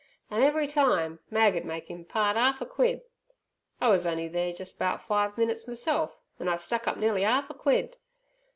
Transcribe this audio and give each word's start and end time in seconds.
An' 0.31 0.41
every 0.41 0.67
time 0.67 1.19
Mag 1.29 1.55
ud 1.55 1.63
make 1.63 1.87
'im 1.91 2.05
part 2.05 2.35
'arf 2.35 2.59
a 2.59 2.65
quid! 2.65 3.03
I 3.79 3.87
was 3.89 4.03
on'y 4.07 4.27
there 4.29 4.51
jus' 4.51 4.73
'bout 4.73 5.03
five 5.03 5.37
minits 5.37 5.67
meself, 5.67 6.17
an' 6.39 6.47
I 6.47 6.57
stuck 6.57 6.87
up 6.87 6.97
nea'ly 6.97 7.23
'arf 7.23 7.51
a 7.51 7.53
quid! 7.53 7.97